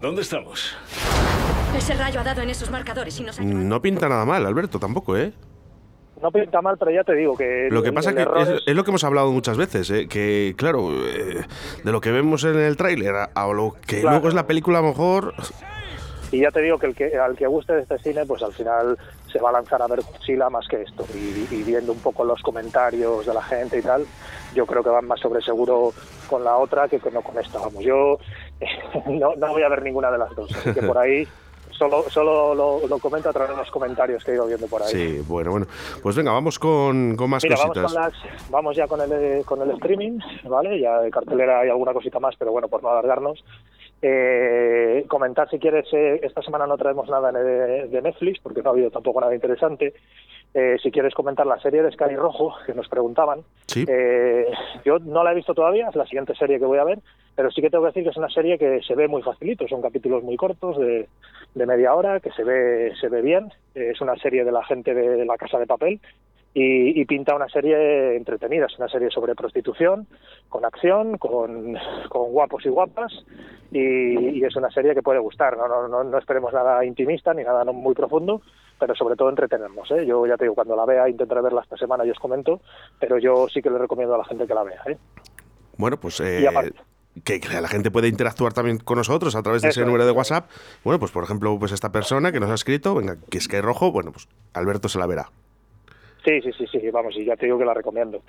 ¿Dónde 0.00 0.22
estamos? 0.22 0.74
Ese 1.76 1.94
rayo 1.94 2.20
ha 2.20 2.24
dado 2.24 2.40
en 2.40 2.48
esos 2.48 2.70
marcadores 2.70 3.20
y 3.20 3.22
nos 3.22 3.38
ha 3.38 3.42
No 3.42 3.82
pinta 3.82 4.08
nada 4.08 4.24
mal, 4.24 4.46
Alberto, 4.46 4.78
tampoco, 4.78 5.16
¿eh? 5.16 5.34
No 6.22 6.30
pinta 6.30 6.60
mal, 6.60 6.76
pero 6.78 6.90
ya 6.90 7.02
te 7.04 7.14
digo 7.14 7.36
que... 7.36 7.68
Lo 7.70 7.82
que 7.82 7.92
pasa 7.92 8.14
que 8.14 8.22
es, 8.22 8.48
es- 8.48 8.62
es 8.66 8.74
lo 8.74 8.84
que 8.84 8.90
hemos 8.90 9.04
hablado 9.04 9.32
muchas 9.32 9.56
veces, 9.56 9.90
¿eh? 9.90 10.06
que 10.08 10.54
claro, 10.56 10.90
eh, 11.06 11.44
de 11.82 11.92
lo 11.92 12.00
que 12.00 12.10
vemos 12.12 12.44
en 12.44 12.56
el 12.58 12.76
tráiler 12.76 13.14
a, 13.14 13.24
a 13.34 13.46
lo 13.52 13.74
que 13.86 14.00
Claro. 14.00 14.16
luego 14.16 14.28
es 14.28 14.34
la 14.34 14.46
película 14.46 14.78
a 14.78 14.82
lo 14.82 14.88
mejor... 14.88 15.34
Y 16.32 16.42
ya 16.42 16.52
te 16.52 16.62
digo 16.62 16.78
que, 16.78 16.86
el 16.86 16.94
que 16.94 17.18
al 17.18 17.36
que 17.36 17.48
guste 17.48 17.72
de 17.72 17.82
este 17.82 17.98
cine, 17.98 18.24
pues 18.24 18.40
al 18.44 18.52
final 18.52 18.96
se 19.32 19.40
va 19.40 19.48
a 19.48 19.52
lanzar 19.52 19.82
a 19.82 19.88
ver 19.88 20.00
Godzilla 20.02 20.48
más 20.48 20.68
que 20.68 20.82
esto. 20.82 21.04
Y, 21.12 21.52
y 21.52 21.64
viendo 21.64 21.90
un 21.90 21.98
poco 21.98 22.24
los 22.24 22.40
comentarios 22.40 23.26
de 23.26 23.34
la 23.34 23.42
gente 23.42 23.78
y 23.80 23.82
tal, 23.82 24.06
yo 24.54 24.64
creo 24.64 24.84
que 24.84 24.90
van 24.90 25.08
más 25.08 25.18
sobre 25.18 25.42
seguro 25.42 25.92
con 26.28 26.44
la 26.44 26.56
otra 26.56 26.86
que 26.86 27.00
no 27.12 27.20
con 27.22 27.36
esta. 27.36 27.58
Vamos, 27.58 27.82
yo 27.82 28.18
no, 29.08 29.34
no 29.34 29.48
voy 29.48 29.62
a 29.64 29.68
ver 29.70 29.82
ninguna 29.82 30.12
de 30.12 30.18
las 30.18 30.32
dos. 30.36 30.54
Así 30.54 30.72
que 30.72 30.82
por 30.82 30.98
ahí 30.98 31.26
solo, 31.80 32.02
solo 32.10 32.54
lo, 32.54 32.86
lo 32.86 32.98
comento 32.98 33.30
a 33.30 33.32
través 33.32 33.52
de 33.52 33.56
los 33.56 33.70
comentarios 33.70 34.22
que 34.22 34.32
he 34.32 34.34
ido 34.34 34.46
viendo 34.46 34.66
por 34.66 34.82
ahí. 34.82 34.90
Sí, 34.90 35.24
bueno, 35.26 35.50
bueno. 35.52 35.66
Pues 36.02 36.14
venga, 36.14 36.30
vamos 36.32 36.58
con, 36.58 37.16
con 37.16 37.30
más 37.30 37.42
Mira, 37.42 37.56
vamos, 37.56 37.78
cositas. 37.78 37.92
con 37.92 38.02
las, 38.02 38.50
vamos 38.50 38.76
ya 38.76 38.86
con 38.86 39.00
el, 39.00 39.44
con 39.46 39.62
el 39.62 39.70
streaming, 39.72 40.18
¿vale? 40.44 40.78
Ya 40.78 41.00
de 41.00 41.10
cartelera 41.10 41.60
hay 41.60 41.70
alguna 41.70 41.94
cosita 41.94 42.20
más, 42.20 42.36
pero 42.38 42.52
bueno, 42.52 42.68
por 42.68 42.82
no 42.82 42.90
alargarnos. 42.90 43.42
Eh, 44.02 45.04
comentar 45.08 45.48
si 45.50 45.58
quieres, 45.58 45.86
eh, 45.92 46.20
esta 46.22 46.42
semana 46.42 46.66
no 46.66 46.76
traemos 46.76 47.08
nada 47.08 47.32
de, 47.32 47.88
de 47.88 48.02
Netflix, 48.02 48.40
porque 48.42 48.62
no 48.62 48.70
ha 48.70 48.72
habido 48.72 48.90
tampoco 48.90 49.20
nada 49.20 49.34
interesante. 49.34 49.94
Eh, 50.52 50.76
si 50.82 50.90
quieres 50.90 51.14
comentar 51.14 51.46
la 51.46 51.60
serie 51.60 51.82
de 51.82 51.92
Sky 51.92 52.16
Rojo, 52.16 52.54
que 52.66 52.74
nos 52.74 52.88
preguntaban. 52.88 53.42
Sí. 53.66 53.84
Eh, 53.86 54.46
yo 54.84 54.98
no 54.98 55.22
la 55.22 55.30
he 55.30 55.36
visto 55.36 55.54
todavía, 55.54 55.88
es 55.88 55.94
la 55.94 56.06
siguiente 56.06 56.34
serie 56.34 56.58
que 56.58 56.64
voy 56.64 56.78
a 56.78 56.84
ver, 56.84 56.98
pero 57.36 57.50
sí 57.52 57.62
que 57.62 57.70
tengo 57.70 57.84
que 57.84 57.90
decir 57.90 58.02
que 58.02 58.10
es 58.10 58.16
una 58.16 58.28
serie 58.30 58.58
que 58.58 58.80
se 58.82 58.96
ve 58.96 59.06
muy 59.06 59.22
facilito, 59.22 59.68
son 59.68 59.80
capítulos 59.80 60.24
muy 60.24 60.36
cortos, 60.36 60.76
de, 60.78 61.08
de 61.54 61.66
media 61.66 61.94
hora, 61.94 62.18
que 62.18 62.32
se 62.32 62.42
ve, 62.42 62.92
se 63.00 63.08
ve 63.08 63.22
bien. 63.22 63.52
Eh, 63.76 63.90
es 63.92 64.00
una 64.00 64.16
serie 64.16 64.44
de 64.44 64.50
la 64.50 64.64
gente 64.64 64.92
de 64.92 65.24
la 65.24 65.38
Casa 65.38 65.58
de 65.58 65.66
Papel, 65.66 66.00
y, 66.54 67.00
y 67.00 67.04
pinta 67.04 67.34
una 67.36 67.48
serie 67.48 68.16
entretenida, 68.16 68.66
es 68.66 68.78
una 68.78 68.88
serie 68.88 69.10
sobre 69.10 69.34
prostitución, 69.34 70.06
con 70.48 70.64
acción, 70.64 71.16
con, 71.18 71.76
con 72.08 72.32
guapos 72.32 72.66
y 72.66 72.68
guapas, 72.68 73.12
y, 73.70 73.78
y 74.38 74.44
es 74.44 74.56
una 74.56 74.70
serie 74.70 74.94
que 74.94 75.02
puede 75.02 75.20
gustar, 75.20 75.56
no, 75.56 75.68
no, 75.68 75.86
no, 75.88 76.02
no 76.04 76.18
esperemos 76.18 76.52
nada 76.52 76.84
intimista 76.84 77.32
ni 77.34 77.44
nada 77.44 77.64
muy 77.64 77.94
profundo, 77.94 78.42
pero 78.78 78.94
sobre 78.94 79.14
todo 79.14 79.28
entretenernos. 79.30 79.90
¿eh? 79.92 80.04
Yo 80.06 80.26
ya 80.26 80.36
te 80.36 80.44
digo, 80.44 80.54
cuando 80.54 80.74
la 80.74 80.86
vea 80.86 81.08
intentaré 81.08 81.40
verla 81.42 81.60
esta 81.62 81.76
semana 81.76 82.04
y 82.04 82.10
os 82.10 82.18
comento, 82.18 82.60
pero 82.98 83.18
yo 83.18 83.46
sí 83.48 83.62
que 83.62 83.70
le 83.70 83.78
recomiendo 83.78 84.14
a 84.14 84.18
la 84.18 84.24
gente 84.24 84.46
que 84.46 84.54
la 84.54 84.64
vea. 84.64 84.82
¿eh? 84.86 84.96
Bueno, 85.76 85.98
pues 86.00 86.18
eh, 86.20 86.40
Y 86.42 86.46
aparte- 86.46 86.74
que, 87.24 87.40
que 87.40 87.60
la 87.60 87.68
gente 87.68 87.90
puede 87.90 88.08
interactuar 88.08 88.52
también 88.52 88.78
con 88.78 88.96
nosotros 88.96 89.34
a 89.36 89.42
través 89.42 89.62
de 89.62 89.68
ese 89.68 89.84
número 89.84 90.06
de 90.06 90.12
WhatsApp. 90.12 90.48
Bueno, 90.84 90.98
pues 90.98 91.10
por 91.12 91.24
ejemplo, 91.24 91.56
pues 91.58 91.72
esta 91.72 91.92
persona 91.92 92.32
que 92.32 92.40
nos 92.40 92.50
ha 92.50 92.54
escrito, 92.54 92.94
venga, 92.94 93.16
que 93.30 93.38
es 93.38 93.48
que 93.48 93.58
es 93.58 93.64
rojo, 93.64 93.92
bueno, 93.92 94.12
pues 94.12 94.28
Alberto 94.54 94.88
se 94.88 94.98
la 94.98 95.06
verá. 95.06 95.30
Sí, 96.24 96.40
sí, 96.42 96.52
sí, 96.52 96.66
sí, 96.66 96.90
vamos, 96.90 97.16
y 97.16 97.24
ya 97.24 97.36
te 97.36 97.46
digo 97.46 97.58
que 97.58 97.64
la 97.64 97.74
recomiendo. 97.74 98.20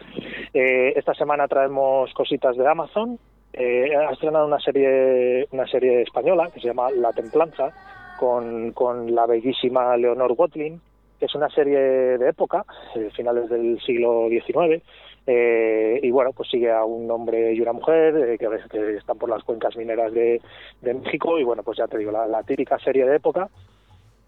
Eh, 0.53 0.93
esta 0.95 1.13
semana 1.13 1.47
traemos 1.47 2.13
cositas 2.13 2.55
de 2.55 2.67
Amazon. 2.67 3.19
Eh, 3.53 3.93
ha 3.95 4.11
estrenado 4.11 4.47
una 4.47 4.59
serie, 4.59 5.45
una 5.51 5.67
serie 5.67 6.03
española 6.03 6.49
que 6.53 6.61
se 6.61 6.67
llama 6.67 6.89
La 6.91 7.11
Templanza, 7.11 7.71
con, 8.17 8.71
con 8.71 9.13
la 9.13 9.25
bellísima 9.25 9.97
Leonor 9.97 10.33
Watling, 10.37 10.79
que 11.19 11.25
es 11.25 11.35
una 11.35 11.49
serie 11.49 11.77
de 11.77 12.29
época, 12.29 12.65
eh, 12.95 13.09
finales 13.15 13.49
del 13.49 13.79
siglo 13.81 14.27
XIX. 14.29 14.81
eh, 15.27 15.99
y 16.01 16.09
bueno, 16.09 16.31
pues 16.31 16.49
sigue 16.49 16.71
a 16.71 16.83
un 16.83 17.11
hombre 17.11 17.53
y 17.53 17.61
una 17.61 17.73
mujer 17.73 18.15
eh, 18.17 18.37
que, 18.39 18.95
están 18.95 19.17
por 19.17 19.29
las 19.29 19.43
cuencas 19.43 19.75
mineras 19.75 20.13
de, 20.13 20.41
de 20.81 20.93
México. 20.93 21.37
Y 21.37 21.43
bueno, 21.43 21.61
pues 21.61 21.77
ya 21.77 21.87
te 21.87 21.97
digo, 21.97 22.11
la 22.11 22.43
típica 22.43 22.79
serie 22.79 23.05
de 23.05 23.17
época. 23.17 23.49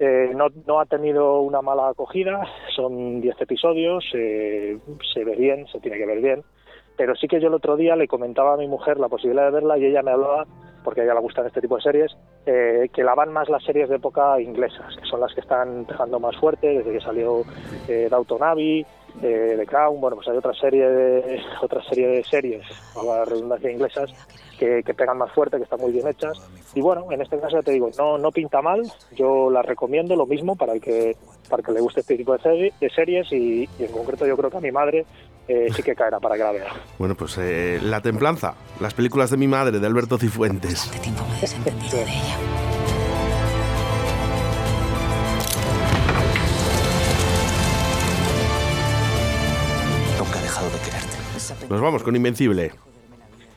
Eh, 0.05 0.33
no, 0.35 0.79
ha 0.81 0.85
tenido 0.85 1.39
una 1.39 1.61
mala 1.61 1.87
acogida, 1.87 2.45
son 2.75 3.21
10 3.21 3.39
episodios, 3.39 4.03
eh, 4.13 4.77
se 5.13 5.23
ve 5.23 5.33
bien, 5.37 5.65
se 5.67 5.79
tiene 5.79 5.97
que 5.97 6.05
ver 6.05 6.19
bien, 6.19 6.43
pero 6.97 7.15
sí 7.15 7.25
que 7.25 7.39
yo 7.39 7.47
el 7.47 7.53
otro 7.53 7.77
día 7.77 7.95
le 7.95 8.09
comentaba 8.09 8.55
a 8.55 8.57
mi 8.57 8.67
mujer 8.67 8.99
la 8.99 9.07
posibilidad 9.07 9.45
de 9.45 9.51
verla 9.51 9.77
y 9.77 9.85
ella 9.85 10.01
me 10.01 10.11
hablaba, 10.11 10.45
porque 10.83 10.99
a 10.99 11.03
ella 11.05 11.13
le 11.13 11.21
gustan 11.21 11.45
este 11.45 11.61
tipo 11.61 11.77
de 11.77 11.83
series, 11.83 12.17
eh, 12.45 12.89
que 12.93 13.01
la 13.01 13.15
van 13.15 13.31
más 13.31 13.47
las 13.47 13.63
series 13.63 13.87
de 13.87 13.95
época 13.95 14.41
inglesas, 14.41 14.93
que 14.97 15.05
son 15.05 15.21
las 15.21 15.33
que 15.33 15.39
están 15.39 15.85
pegando 15.85 16.19
más 16.19 16.35
fuerte 16.35 16.67
desde 16.67 16.91
que 16.91 16.99
salió 16.99 17.43
Downton 18.09 18.43
Abbey, 18.43 18.85
eh, 19.21 19.55
The 19.57 19.65
Crown, 19.65 19.99
bueno, 20.01 20.15
pues 20.15 20.27
hay 20.27 20.37
otra 20.37 20.53
serie 20.53 20.85
de, 20.89 21.39
otra 21.61 21.81
serie 21.83 22.07
de 22.07 22.23
series, 22.23 22.65
a 22.99 23.03
la 23.03 23.25
redundancia 23.25 23.71
inglesas, 23.71 24.09
que, 24.57 24.81
que 24.83 24.93
pegan 24.93 25.17
más 25.17 25.31
fuerte, 25.31 25.57
que 25.57 25.63
están 25.63 25.79
muy 25.81 25.91
bien 25.91 26.07
hechas. 26.07 26.37
Y 26.73 26.81
bueno, 26.81 27.11
en 27.11 27.21
este 27.21 27.39
caso 27.39 27.57
ya 27.57 27.61
te 27.63 27.71
digo, 27.71 27.89
no, 27.97 28.17
no 28.17 28.31
pinta 28.31 28.61
mal, 28.61 28.81
yo 29.15 29.49
la 29.51 29.61
recomiendo 29.61 30.15
lo 30.15 30.25
mismo 30.25 30.55
para 30.55 30.73
el 30.73 30.81
que, 30.81 31.15
para 31.49 31.61
el 31.61 31.65
que 31.65 31.71
le 31.73 31.81
guste 31.81 31.99
este 32.01 32.17
tipo 32.17 32.33
de, 32.33 32.39
serie- 32.39 32.73
de 32.79 32.89
series 32.89 33.31
y, 33.31 33.69
y 33.79 33.83
en 33.83 33.91
concreto 33.91 34.25
yo 34.25 34.35
creo 34.37 34.49
que 34.49 34.57
a 34.57 34.61
mi 34.61 34.71
madre 34.71 35.05
eh, 35.47 35.67
sí 35.75 35.83
que 35.83 35.93
caerá 35.95 36.19
para 36.19 36.35
que 36.35 36.43
la 36.43 36.51
vea. 36.51 36.73
Bueno, 36.97 37.15
pues 37.15 37.37
eh, 37.37 37.79
La 37.83 38.01
Templanza, 38.01 38.55
las 38.79 38.93
películas 38.93 39.29
de 39.29 39.37
mi 39.37 39.47
madre, 39.47 39.79
de 39.79 39.85
Alberto 39.87 40.17
Cifuentes. 40.17 40.87
Hace 40.89 40.99
tiempo 40.99 41.23
me 41.29 41.37
he 41.37 41.41
desentendido 41.41 41.97
de 41.97 42.03
ella. 42.03 42.62
Nos 51.69 51.81
vamos 51.81 52.03
con 52.03 52.15
Invencible. 52.15 52.71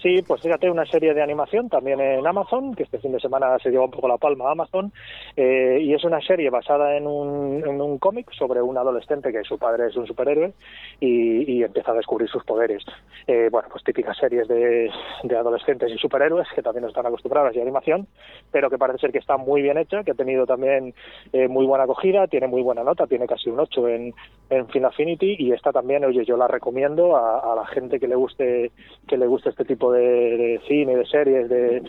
Sí, 0.07 0.23
pues 0.23 0.41
fíjate, 0.41 0.71
una 0.71 0.87
serie 0.87 1.15
de 1.15 1.21
animación 1.21 1.69
también 1.69 2.01
en 2.01 2.25
Amazon, 2.25 2.77
que 2.77 2.85
este 2.85 3.01
fin 3.01 3.11
de 3.11 3.19
semana 3.19 3.59
se 3.59 3.71
lleva 3.71 3.87
un 3.87 3.91
poco 3.91 4.07
la 4.07 4.19
palma 4.19 4.49
a 4.49 4.53
Amazon, 4.53 4.93
eh, 5.37 5.81
y 5.83 5.95
es 5.95 6.05
una 6.05 6.21
serie 6.21 6.49
basada 6.49 6.97
en 6.97 7.09
un, 7.09 7.99
cómic 7.99 8.31
sobre 8.31 8.63
un 8.63 8.79
adolescente 8.79 9.33
que 9.33 9.43
su 9.43 9.59
padre 9.59 9.89
es 9.89 9.97
un 9.97 10.07
superhéroe 10.07 10.53
y, 11.01 11.61
empieza 11.65 11.91
a 11.91 11.95
descubrir 11.95 12.29
sus 12.29 12.45
poderes. 12.45 12.85
Eh, 13.27 13.49
bueno, 13.51 13.67
pues 13.69 13.83
típicas 13.83 14.17
series 14.17 14.47
de, 14.47 14.89
adolescentes 15.37 15.91
y 15.91 15.99
superhéroes 15.99 16.47
que 16.55 16.63
también 16.63 16.85
están 16.85 17.07
acostumbradas 17.07 17.57
y 17.57 17.61
animación, 17.61 18.07
pero 18.53 18.71
que 18.71 18.79
parece 18.79 19.01
ser 19.01 19.11
que 19.11 19.19
está 19.19 19.37
muy 19.37 19.61
bien 19.61 19.77
hecha, 19.77 20.05
que 20.05 20.13
ha 20.13 20.15
tenido 20.15 20.47
también 20.47 20.95
eh, 21.33 21.49
muy 21.49 21.67
buena 21.67 21.83
acogida, 21.83 22.29
tiene 22.29 22.47
muy 22.47 22.63
buena 22.63 22.85
nota, 22.85 23.09
tiene 23.09 23.27
casi 23.27 23.51
un 23.51 23.59
8 23.59 23.89
en, 23.89 24.15
en 24.51 24.69
Film 24.69 24.85
Affinity 24.85 25.35
y 25.37 25.51
esta 25.51 25.73
también, 25.73 26.05
oye, 26.05 26.25
yo 26.25 26.37
la 26.37 26.47
recomiendo 26.47 27.17
a, 27.17 27.53
a 27.53 27.57
la 27.57 27.67
gente 27.67 27.99
que 27.99 28.07
le 28.07 28.15
guste 28.15 28.71
que 29.09 29.17
le 29.17 29.27
guste 29.27 29.51
este 29.51 29.65
tipo 29.65 29.93
de 29.93 29.96
de, 29.97 30.61
cine, 30.69 30.97
de 30.97 31.07
series, 31.07 31.49
de, 31.49 31.83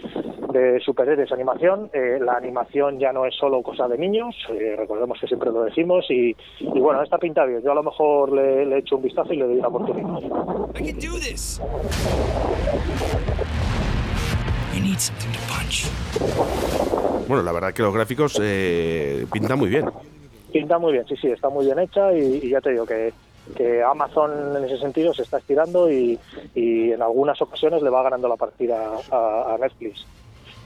de 0.51 0.79
superhéroes, 0.79 1.31
animación. 1.31 1.89
Eh, 1.93 2.17
la 2.19 2.33
animación 2.37 2.99
ya 2.99 3.11
no 3.13 3.25
es 3.25 3.35
solo 3.35 3.61
cosa 3.61 3.87
de 3.87 3.97
niños, 3.97 4.35
eh, 4.53 4.75
recordemos 4.77 5.19
que 5.19 5.27
siempre 5.27 5.51
lo 5.51 5.63
decimos, 5.63 6.05
y, 6.09 6.35
y 6.59 6.79
bueno, 6.79 7.03
esta 7.03 7.17
pinta 7.17 7.45
bien. 7.45 7.61
Yo 7.61 7.71
a 7.71 7.75
lo 7.75 7.83
mejor 7.83 8.31
le, 8.31 8.65
le 8.65 8.79
echo 8.79 8.95
un 8.95 9.03
vistazo 9.03 9.33
y 9.33 9.37
le 9.37 9.45
doy 9.45 9.57
una 9.59 9.67
oportunidad. 9.67 10.19
Bueno, 17.27 17.43
la 17.43 17.51
verdad 17.51 17.73
que 17.73 17.81
los 17.81 17.93
gráficos 17.93 18.39
eh, 18.41 19.25
pintan 19.31 19.59
muy 19.59 19.69
bien. 19.69 19.85
Pinta 20.51 20.79
muy 20.79 20.93
bien, 20.93 21.05
sí, 21.07 21.15
sí, 21.17 21.27
está 21.27 21.49
muy 21.49 21.65
bien 21.65 21.77
hecha 21.79 22.13
y, 22.13 22.39
y 22.41 22.49
ya 22.49 22.61
te 22.61 22.71
digo 22.71 22.85
que, 22.85 23.11
que 23.55 23.83
Amazon 23.83 24.55
en 24.55 24.63
ese 24.65 24.77
sentido 24.77 25.13
se 25.13 25.23
está 25.23 25.37
estirando 25.37 25.91
y, 25.91 26.19
en 26.55 27.01
algunas 27.01 27.41
ocasiones 27.41 27.81
le 27.81 27.89
va 27.89 28.03
ganando 28.03 28.27
la 28.27 28.35
partida 28.35 28.91
a, 29.11 29.57
Netflix. 29.59 30.05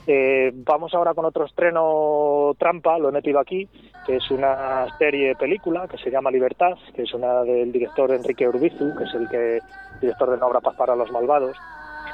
Eh, 0.06 0.50
vamos 0.52 0.92
ahora 0.94 1.14
con 1.14 1.24
otro 1.24 1.44
estreno 1.44 2.54
trampa, 2.58 2.98
lo 2.98 3.08
he 3.08 3.12
metido 3.12 3.38
aquí, 3.38 3.68
que 4.04 4.16
es 4.16 4.30
una 4.30 4.86
serie 4.98 5.36
película 5.36 5.86
que 5.86 5.98
se 5.98 6.10
llama 6.10 6.30
Libertad, 6.30 6.72
que 6.94 7.02
es 7.02 7.14
una 7.14 7.42
del 7.42 7.70
director 7.70 8.10
Enrique 8.10 8.48
Urbizu, 8.48 8.96
que 8.96 9.04
es 9.04 9.14
el 9.14 9.28
que 9.28 9.60
director 10.00 10.36
de 10.36 10.44
Obra 10.44 10.60
Paz 10.60 10.74
para 10.76 10.96
los 10.96 11.10
Malvados. 11.12 11.56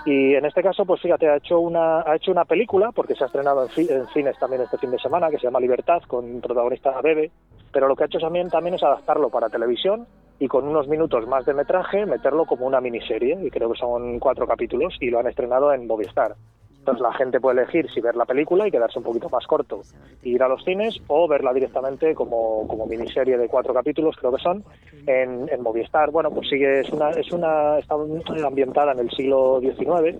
Y 0.05 0.35
en 0.35 0.45
este 0.45 0.63
caso, 0.63 0.85
pues 0.85 1.01
fíjate, 1.01 1.29
ha 1.29 1.37
hecho 1.37 1.59
una, 1.59 2.01
ha 2.01 2.17
hecho 2.17 2.31
una 2.31 2.45
película, 2.45 2.93
porque 2.93 3.15
se 3.15 3.25
ha 3.25 3.27
estrenado 3.27 3.65
en, 3.65 3.91
en 3.91 4.07
cines 4.09 4.39
también 4.39 4.63
este 4.63 4.79
fin 4.79 4.91
de 4.91 4.99
semana, 4.99 5.31
que 5.31 5.39
se 5.39 5.45
llama 5.45 5.61
Libertad, 5.61 6.03
con 6.07 6.41
protagonista 6.41 7.01
Bebe, 7.01 7.31
pero 7.73 7.89
lo 7.89 7.97
que 7.97 8.05
ha 8.05 8.07
hecho 8.07 8.19
también, 8.19 8.49
también 8.49 8.75
es 8.75 8.83
adaptarlo 8.83 9.29
para 9.29 9.49
televisión 9.49 10.07
y 10.39 10.49
con 10.49 10.67
unos 10.67 10.87
minutos 10.89 11.27
más 11.27 11.45
de 11.45 11.55
metraje 11.55 12.07
meterlo 12.07 12.47
como 12.47 12.67
una 12.67 12.81
miniserie, 12.81 13.39
y 13.43 13.51
creo 13.51 13.73
que 13.73 13.79
son 13.79 14.19
cuatro 14.19 14.47
capítulos, 14.47 14.97
y 15.01 15.11
lo 15.11 15.19
han 15.19 15.27
estrenado 15.27 15.73
en 15.73 15.87
Movistar. 15.87 16.35
Entonces 16.79 17.03
la 17.03 17.13
gente 17.13 17.41
puede 17.41 17.63
elegir 17.63 17.91
si 17.91 18.01
ver 18.01 18.17
la 18.17 18.25
película 18.25 18.67
y 18.67 18.71
quedarse 18.71 18.99
un 18.99 19.05
poquito 19.05 19.29
más 19.29 19.47
corto. 19.47 19.83
E 20.23 20.31
ir 20.31 20.43
a 20.43 20.49
los 20.49 20.65
cines 20.65 20.99
o 21.09 21.29
verla 21.29 21.53
directamente 21.53 22.15
como, 22.15 22.67
como 22.67 22.87
miniserie 22.87 23.37
de 23.37 23.49
cuatro 23.49 23.75
capítulos, 23.75 24.17
creo 24.19 24.33
que 24.33 24.43
son, 24.43 24.65
en, 25.07 25.49
en 25.51 25.63
Movistar. 25.63 26.11
Bueno, 26.11 26.31
pues 26.31 26.49
sigue, 26.49 26.81
es 26.81 26.91
una, 26.91 27.11
es 27.11 27.31
una, 27.33 27.79
está 27.79 27.95
ambientada 28.47 28.93
en 28.93 29.01
el 29.01 29.11
siglo 29.11 29.61
XIX, 29.61 30.17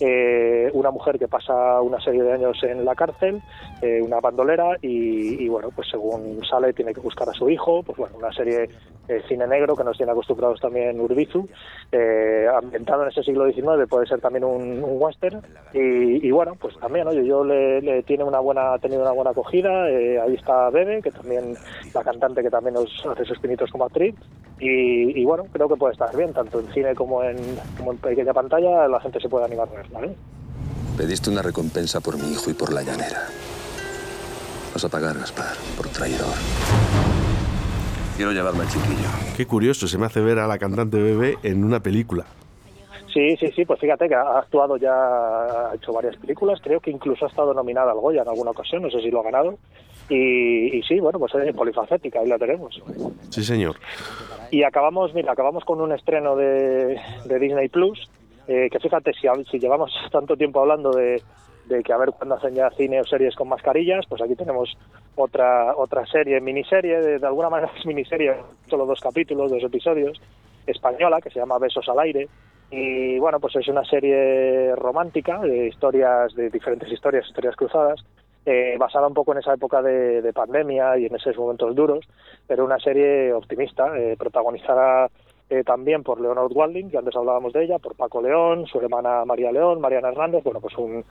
eh, 0.00 0.70
una 0.74 0.90
mujer 0.90 1.18
que 1.18 1.28
pasa 1.28 1.80
una 1.80 2.00
serie 2.00 2.22
de 2.22 2.32
años 2.32 2.56
en 2.62 2.84
la 2.84 2.94
cárcel, 2.94 3.40
eh, 3.80 4.00
una 4.02 4.20
bandolera 4.20 4.76
y, 4.80 5.42
y, 5.42 5.48
bueno, 5.48 5.70
pues 5.74 5.88
según 5.90 6.44
sale 6.44 6.72
tiene 6.72 6.94
que 6.94 7.00
buscar 7.00 7.28
a 7.28 7.32
su 7.32 7.48
hijo, 7.50 7.82
pues 7.82 7.98
bueno, 7.98 8.16
una 8.18 8.32
serie 8.32 8.68
de 9.08 9.22
cine 9.28 9.46
negro 9.46 9.76
que 9.76 9.84
nos 9.84 9.96
tiene 9.96 10.12
acostumbrados 10.12 10.60
también 10.60 11.00
Urbizu, 11.00 11.48
eh, 11.90 12.46
ambientado 12.54 13.02
en 13.02 13.08
ese 13.08 13.22
siglo 13.22 13.50
XIX, 13.50 13.88
puede 13.88 14.06
ser 14.06 14.20
también 14.20 14.44
un, 14.44 14.82
un 14.82 15.02
western. 15.02 15.40
Y, 15.72 16.01
y 16.02 16.30
bueno, 16.30 16.54
pues 16.60 16.78
también, 16.78 17.06
oye, 17.08 17.26
yo 17.26 17.44
le, 17.44 17.80
le 17.80 18.02
tiene 18.02 18.24
una 18.24 18.40
buena, 18.40 18.74
ha 18.74 18.78
tenido 18.78 19.02
una 19.02 19.12
buena 19.12 19.30
acogida, 19.30 19.88
eh, 19.88 20.20
ahí 20.20 20.34
está 20.34 20.70
Bebe, 20.70 21.02
que 21.02 21.10
también, 21.10 21.54
la 21.94 22.02
cantante 22.02 22.42
que 22.42 22.50
también 22.50 22.74
nos 22.74 22.90
hace 23.06 23.24
sus 23.24 23.38
pinitos 23.38 23.70
como 23.70 23.84
actriz, 23.84 24.14
y, 24.60 25.20
y 25.20 25.24
bueno, 25.24 25.44
creo 25.52 25.68
que 25.68 25.76
puede 25.76 25.92
estar 25.92 26.16
bien, 26.16 26.32
tanto 26.32 26.60
en 26.60 26.66
cine 26.72 26.94
como 26.94 27.22
en, 27.22 27.36
como 27.76 27.92
en 27.92 27.98
pequeña 27.98 28.32
pantalla, 28.32 28.86
la 28.88 29.00
gente 29.00 29.20
se 29.20 29.28
puede 29.28 29.44
animar 29.44 29.68
a 29.68 29.76
verla, 29.76 30.00
¿eh? 30.06 30.16
Pediste 30.96 31.30
una 31.30 31.42
recompensa 31.42 32.00
por 32.00 32.16
mi 32.16 32.32
hijo 32.32 32.50
y 32.50 32.54
por 32.54 32.72
la 32.72 32.82
llanera. 32.82 33.22
Vas 34.74 34.84
a 34.84 34.88
pagar, 34.88 35.16
Gaspar, 35.18 35.54
por 35.76 35.88
traidor. 35.88 36.34
Quiero 38.16 38.32
llevarme 38.32 38.60
al 38.60 38.68
chiquillo. 38.68 39.08
Qué 39.36 39.46
curioso, 39.46 39.88
se 39.88 39.98
me 39.98 40.06
hace 40.06 40.20
ver 40.20 40.38
a 40.38 40.46
la 40.46 40.58
cantante 40.58 40.98
Bebe 40.98 41.38
en 41.42 41.64
una 41.64 41.80
película. 41.80 42.26
Sí, 43.12 43.36
sí, 43.36 43.48
sí, 43.54 43.64
pues 43.64 43.78
fíjate 43.78 44.08
que 44.08 44.14
ha 44.14 44.38
actuado 44.38 44.76
ya, 44.76 44.90
ha 44.92 45.74
hecho 45.74 45.92
varias 45.92 46.16
películas, 46.16 46.60
creo 46.62 46.80
que 46.80 46.90
incluso 46.90 47.26
ha 47.26 47.28
estado 47.28 47.52
nominada 47.52 47.92
al 47.92 47.98
Goya 47.98 48.22
en 48.22 48.28
alguna 48.28 48.52
ocasión, 48.52 48.82
no 48.82 48.90
sé 48.90 49.00
si 49.00 49.10
lo 49.10 49.20
ha 49.20 49.24
ganado. 49.24 49.58
Y, 50.08 50.78
y 50.78 50.82
sí, 50.82 50.98
bueno, 50.98 51.18
pues 51.18 51.34
es 51.34 51.54
polifacética, 51.54 52.20
ahí 52.20 52.28
la 52.28 52.38
tenemos. 52.38 52.82
Sí, 53.30 53.44
señor. 53.44 53.76
Y 54.50 54.62
acabamos, 54.62 55.14
mira, 55.14 55.32
acabamos 55.32 55.64
con 55.64 55.80
un 55.80 55.92
estreno 55.92 56.36
de, 56.36 56.98
de 57.24 57.38
Disney 57.38 57.68
Plus, 57.68 58.10
eh, 58.48 58.68
que 58.70 58.80
fíjate, 58.80 59.12
si, 59.12 59.28
si 59.50 59.58
llevamos 59.58 59.92
tanto 60.10 60.36
tiempo 60.36 60.60
hablando 60.60 60.90
de, 60.90 61.22
de 61.66 61.82
que 61.82 61.92
a 61.92 61.98
ver 61.98 62.10
cuándo 62.12 62.34
hacen 62.36 62.54
ya 62.54 62.70
cine 62.70 63.00
o 63.00 63.04
series 63.04 63.36
con 63.36 63.48
mascarillas, 63.48 64.06
pues 64.08 64.22
aquí 64.22 64.34
tenemos 64.34 64.76
otra 65.16 65.74
otra 65.76 66.06
serie, 66.06 66.40
miniserie, 66.40 67.00
de, 67.00 67.18
de 67.18 67.26
alguna 67.26 67.50
manera 67.50 67.70
es 67.78 67.86
miniserie, 67.86 68.34
solo 68.68 68.86
dos 68.86 69.00
capítulos, 69.00 69.50
dos 69.50 69.62
episodios, 69.62 70.20
española, 70.66 71.20
que 71.20 71.30
se 71.30 71.38
llama 71.38 71.58
Besos 71.58 71.88
al 71.88 71.98
aire. 72.00 72.28
Y 72.72 73.18
bueno, 73.18 73.38
pues 73.38 73.54
es 73.56 73.68
una 73.68 73.84
serie 73.84 74.74
romántica 74.76 75.38
de 75.40 75.68
historias, 75.68 76.34
de 76.34 76.48
diferentes 76.48 76.90
historias, 76.90 77.28
historias 77.28 77.54
cruzadas, 77.54 78.02
eh, 78.46 78.76
basada 78.78 79.06
un 79.06 79.12
poco 79.12 79.32
en 79.32 79.40
esa 79.40 79.52
época 79.52 79.82
de, 79.82 80.22
de, 80.22 80.32
pandemia 80.32 80.96
y 80.96 81.04
en 81.04 81.14
esos 81.14 81.36
momentos 81.36 81.76
duros, 81.76 82.08
pero 82.46 82.64
una 82.64 82.78
serie 82.78 83.30
optimista, 83.34 83.94
eh, 83.98 84.16
protagonizada 84.18 85.10
eh, 85.52 85.64
también 85.64 86.02
por 86.02 86.18
Leonor 86.18 86.50
Walding, 86.50 86.88
que 86.88 86.96
antes 86.96 87.14
hablábamos 87.14 87.52
de 87.52 87.64
ella, 87.64 87.78
por 87.78 87.94
Paco 87.94 88.22
León, 88.22 88.66
su 88.66 88.78
hermana 88.78 89.26
María 89.26 89.52
León, 89.52 89.82
Mariana 89.82 90.08
Hernández, 90.08 90.42
bueno, 90.44 90.60
pues 90.60 90.76
un, 90.78 91.04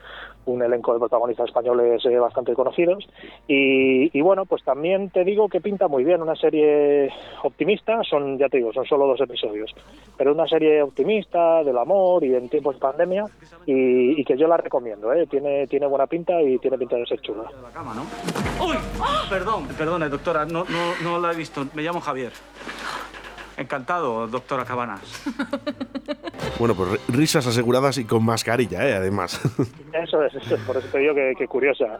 un 0.45 0.63
elenco 0.63 0.93
de 0.93 0.99
protagonistas 0.99 1.47
españoles 1.49 2.03
eh, 2.05 2.17
bastante 2.17 2.55
conocidos. 2.55 3.07
Y, 3.47 4.17
y, 4.17 4.21
bueno, 4.21 4.45
pues 4.45 4.63
también 4.63 5.11
te 5.11 5.23
digo 5.23 5.47
que 5.47 5.61
pinta 5.61 5.87
muy 5.87 6.03
bien, 6.03 6.23
una 6.23 6.35
serie 6.35 7.11
optimista, 7.43 8.01
son, 8.03 8.39
ya 8.39 8.49
te 8.49 8.57
digo, 8.57 8.73
son 8.73 8.85
solo 8.85 9.05
dos 9.05 9.21
episodios, 9.21 9.75
pero 10.17 10.31
una 10.33 10.47
serie 10.47 10.81
optimista 10.81 11.63
del 11.63 11.77
amor 11.77 12.23
y 12.23 12.33
en 12.33 12.49
tiempos 12.49 12.75
de 12.75 12.81
pandemia, 12.81 13.25
y, 13.67 14.19
y 14.19 14.25
que 14.25 14.35
yo 14.35 14.47
la 14.47 14.57
recomiendo, 14.57 15.13
¿eh? 15.13 15.27
tiene, 15.27 15.67
tiene 15.67 15.85
buena 15.85 16.07
pinta 16.07 16.41
y 16.41 16.57
tiene 16.57 16.79
pinta 16.79 16.95
de 16.95 17.05
ser 17.05 17.21
chula. 17.21 17.43
¡Uy! 18.59 18.75
Perdón, 19.29 19.67
perdone, 19.77 20.09
doctora, 20.09 20.45
no, 20.45 20.63
no, 20.63 20.93
no 21.03 21.19
la 21.19 21.31
he 21.31 21.35
visto. 21.35 21.63
Me 21.75 21.83
llamo 21.83 22.01
Javier. 22.01 22.31
Encantado, 23.61 24.27
doctora 24.27 24.65
Cabanas. 24.65 25.01
Bueno, 26.59 26.75
pues 26.75 26.99
risas 27.07 27.47
aseguradas 27.47 27.97
y 27.97 28.05
con 28.05 28.23
mascarilla, 28.23 28.87
¿eh? 28.87 28.93
además. 28.93 29.39
Eso 29.93 30.23
es, 30.23 30.33
eso 30.35 30.55
es, 30.55 30.61
por 30.61 30.77
eso 30.77 30.87
te 30.91 30.99
digo 30.99 31.13
que, 31.13 31.33
que 31.37 31.47
curiosa. 31.47 31.99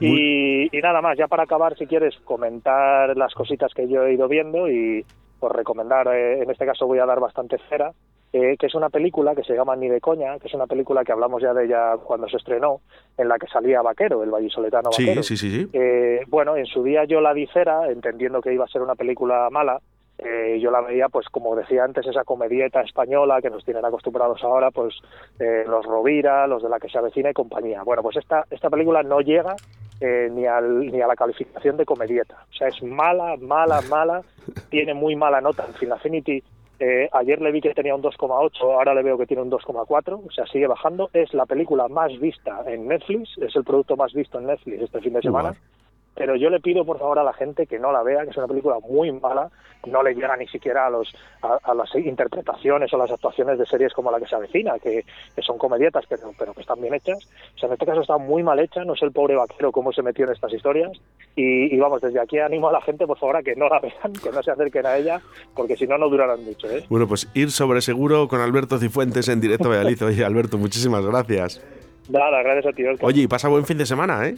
Y, 0.00 0.68
y, 0.76 0.80
nada 0.80 1.00
más, 1.00 1.16
ya 1.18 1.28
para 1.28 1.44
acabar, 1.44 1.76
si 1.76 1.86
quieres 1.86 2.14
comentar 2.24 3.16
las 3.16 3.34
cositas 3.34 3.72
que 3.74 3.88
yo 3.88 4.04
he 4.04 4.14
ido 4.14 4.28
viendo 4.28 4.68
y 4.68 5.04
por 5.38 5.56
recomendar, 5.56 6.08
eh, 6.08 6.42
en 6.42 6.50
este 6.50 6.66
caso 6.66 6.86
voy 6.86 6.98
a 6.98 7.06
dar 7.06 7.20
bastante 7.20 7.58
cera, 7.68 7.92
eh, 8.32 8.56
que 8.58 8.66
es 8.66 8.74
una 8.74 8.90
película 8.90 9.34
que 9.34 9.42
se 9.44 9.54
llama 9.54 9.76
Ni 9.76 9.88
de 9.88 10.00
Coña, 10.00 10.38
que 10.38 10.48
es 10.48 10.54
una 10.54 10.66
película 10.66 11.04
que 11.04 11.12
hablamos 11.12 11.42
ya 11.42 11.54
de 11.54 11.64
ella 11.64 11.96
cuando 12.04 12.28
se 12.28 12.36
estrenó, 12.36 12.80
en 13.16 13.28
la 13.28 13.38
que 13.38 13.46
salía 13.46 13.82
Vaquero, 13.82 14.22
el 14.22 14.30
vallisoletano 14.30 14.90
Vaquero. 14.90 15.22
Sí, 15.22 15.36
sí, 15.36 15.50
sí. 15.50 15.68
Eh, 15.72 16.20
bueno, 16.28 16.56
en 16.56 16.66
su 16.66 16.82
día 16.82 17.04
yo 17.04 17.20
la 17.20 17.34
di 17.34 17.46
cera, 17.46 17.90
entendiendo 17.90 18.40
que 18.40 18.52
iba 18.52 18.64
a 18.64 18.68
ser 18.68 18.82
una 18.82 18.94
película 18.94 19.48
mala, 19.50 19.80
eh, 20.18 20.58
yo 20.60 20.70
la 20.70 20.80
veía, 20.80 21.08
pues 21.08 21.28
como 21.28 21.54
decía 21.54 21.84
antes, 21.84 22.06
esa 22.06 22.24
comedieta 22.24 22.80
española 22.80 23.42
que 23.42 23.50
nos 23.50 23.64
tienen 23.64 23.84
acostumbrados 23.84 24.42
ahora, 24.42 24.70
pues 24.70 24.94
eh, 25.38 25.64
los 25.66 25.84
Rovira, 25.84 26.46
los 26.46 26.62
de 26.62 26.68
la 26.68 26.80
que 26.80 26.88
se 26.88 26.98
avecina 26.98 27.30
y 27.30 27.34
compañía. 27.34 27.82
Bueno, 27.82 28.02
pues 28.02 28.16
esta, 28.16 28.44
esta 28.50 28.70
película 28.70 29.02
no 29.02 29.20
llega 29.20 29.54
eh, 30.00 30.28
ni, 30.32 30.46
al, 30.46 30.86
ni 30.86 31.00
a 31.00 31.06
la 31.06 31.16
calificación 31.16 31.76
de 31.76 31.84
comedieta. 31.84 32.46
O 32.50 32.54
sea, 32.54 32.68
es 32.68 32.82
mala, 32.82 33.36
mala, 33.36 33.82
mala, 33.82 34.22
tiene 34.70 34.94
muy 34.94 35.16
mala 35.16 35.40
nota 35.40 35.66
en 35.66 35.74
Film 35.74 35.92
Affinity. 35.92 36.42
Eh, 36.78 37.08
ayer 37.12 37.40
le 37.40 37.52
vi 37.52 37.60
que 37.60 37.72
tenía 37.74 37.94
un 37.94 38.02
2,8, 38.02 38.60
ahora 38.60 38.94
le 38.94 39.02
veo 39.02 39.16
que 39.16 39.26
tiene 39.26 39.42
un 39.42 39.50
2,4, 39.50 40.26
o 40.26 40.30
sea, 40.30 40.46
sigue 40.46 40.66
bajando. 40.66 41.10
Es 41.12 41.34
la 41.34 41.44
película 41.44 41.88
más 41.88 42.18
vista 42.18 42.62
en 42.66 42.88
Netflix, 42.88 43.36
es 43.38 43.54
el 43.54 43.64
producto 43.64 43.96
más 43.96 44.12
visto 44.14 44.38
en 44.38 44.46
Netflix 44.46 44.82
este 44.82 45.00
fin 45.00 45.12
de 45.12 45.22
semana. 45.22 45.50
Wow 45.50 45.75
pero 46.16 46.34
yo 46.34 46.50
le 46.50 46.60
pido 46.60 46.84
por 46.84 46.98
favor 46.98 47.18
a 47.18 47.24
la 47.24 47.34
gente 47.34 47.66
que 47.66 47.78
no 47.78 47.92
la 47.92 48.02
vea, 48.02 48.24
que 48.24 48.30
es 48.30 48.36
una 48.36 48.48
película 48.48 48.76
muy 48.88 49.12
mala, 49.12 49.50
no 49.86 50.02
le 50.02 50.14
llega 50.14 50.36
ni 50.36 50.48
siquiera 50.48 50.86
a 50.86 50.90
los 50.90 51.14
a, 51.42 51.58
a 51.62 51.74
las 51.74 51.94
interpretaciones 51.94 52.92
o 52.92 52.98
las 52.98 53.10
actuaciones 53.10 53.58
de 53.58 53.66
series 53.66 53.92
como 53.92 54.10
la 54.10 54.18
que 54.18 54.26
se 54.26 54.34
avecina, 54.34 54.78
que, 54.78 55.04
que, 55.34 55.42
son 55.42 55.58
comedietas, 55.58 56.04
pero, 56.08 56.32
pero 56.38 56.54
que 56.54 56.62
están 56.62 56.80
bien 56.80 56.94
hechas. 56.94 57.18
O 57.54 57.58
sea, 57.58 57.68
en 57.68 57.74
este 57.74 57.86
caso 57.86 58.00
está 58.00 58.18
muy 58.18 58.42
mal 58.42 58.58
hecha, 58.58 58.84
no 58.84 58.94
es 58.94 59.02
el 59.02 59.12
pobre 59.12 59.36
vaquero 59.36 59.70
cómo 59.72 59.92
se 59.92 60.02
metió 60.02 60.24
en 60.24 60.32
estas 60.32 60.52
historias. 60.52 60.92
Y, 61.36 61.74
y, 61.74 61.78
vamos, 61.78 62.00
desde 62.00 62.20
aquí 62.20 62.38
animo 62.38 62.68
a 62.68 62.72
la 62.72 62.80
gente, 62.80 63.06
por 63.06 63.18
favor, 63.18 63.36
a 63.36 63.42
que 63.42 63.54
no 63.54 63.68
la 63.68 63.78
vean, 63.80 64.12
que 64.22 64.30
no 64.30 64.42
se 64.42 64.50
acerquen 64.50 64.86
a 64.86 64.96
ella, 64.96 65.20
porque 65.54 65.76
si 65.76 65.86
no, 65.86 65.98
no 65.98 66.08
durarán 66.08 66.44
mucho. 66.44 66.68
¿eh? 66.70 66.84
Bueno, 66.88 67.06
pues 67.06 67.28
ir 67.34 67.50
sobre 67.50 67.80
seguro 67.80 68.26
con 68.28 68.40
Alberto 68.40 68.78
Cifuentes 68.78 69.28
en 69.28 69.40
directo 69.40 69.66
a 69.66 69.70
Valladolid. 69.70 70.02
Oye, 70.04 70.24
Alberto, 70.24 70.58
muchísimas 70.58 71.04
gracias. 71.04 71.62
Nada, 72.08 72.42
gracias 72.42 72.72
a 72.72 72.76
ti. 72.76 72.86
Oscar. 72.86 73.08
Oye, 73.08 73.22
y 73.22 73.26
pasa 73.26 73.48
buen 73.48 73.64
fin 73.66 73.78
de 73.78 73.86
semana, 73.86 74.26
¿eh? 74.26 74.36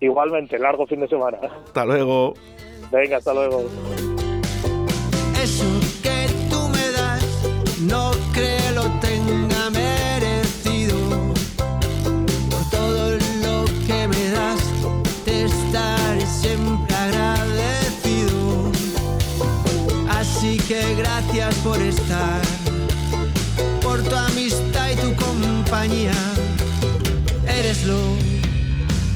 Igualmente, 0.00 0.58
largo 0.58 0.86
fin 0.86 1.00
de 1.00 1.08
semana. 1.08 1.38
Hasta 1.66 1.84
luego. 1.84 2.34
Venga, 2.90 3.16
hasta 3.16 3.34
luego. 3.34 3.64
Eso 5.42 5.64
que 6.02 6.26
tú 6.50 6.68
me 6.68 6.90
das, 6.92 7.24
no 7.80 8.10
creo 8.32 8.72
lo 8.74 8.82
tenga 9.00 9.70
merecido. 9.70 10.96
Por 12.50 12.70
todo 12.70 13.10
lo 13.12 13.64
que 13.86 14.08
me 14.08 14.30
das, 14.30 14.60
te 15.24 15.44
estaré 15.44 16.26
siempre 16.26 16.94
agradecido. 16.94 18.70
Así 20.08 20.58
que 20.68 20.94
gracias 20.96 21.54
por 21.56 21.80
estar, 21.80 22.42
por 23.82 24.02
tu 24.02 24.14
amistad 24.14 24.90
y 24.90 24.96
tu 24.96 25.14
compañía 25.16 25.36
compañía. 25.66 26.12
Eres 27.46 27.84
lo, 27.86 27.96